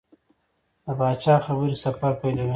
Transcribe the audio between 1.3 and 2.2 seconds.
خبرې سفر